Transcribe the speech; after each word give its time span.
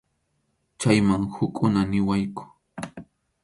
Chayman 0.79 1.21
hukkuna 1.35 1.81
niwaqku. 1.89 2.43